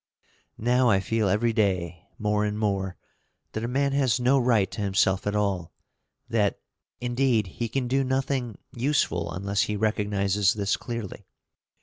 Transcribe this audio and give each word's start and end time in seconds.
Now 0.57 0.89
I 0.89 0.99
feel 0.99 1.29
every 1.29 1.53
day, 1.53 2.07
more 2.17 2.43
and 2.43 2.57
more, 2.57 2.97
that 3.51 3.63
a 3.63 3.67
man 3.67 3.91
has 3.91 4.19
no 4.19 4.39
right 4.39 4.71
to 4.71 4.81
himself 4.81 5.27
at 5.27 5.35
all; 5.35 5.73
that, 6.27 6.59
indeed, 6.99 7.45
he 7.45 7.69
can 7.69 7.87
do 7.87 8.03
nothing 8.03 8.57
useful 8.75 9.31
unless 9.31 9.61
he 9.69 9.75
recognizes 9.75 10.55
this 10.55 10.75
clearly. 10.75 11.27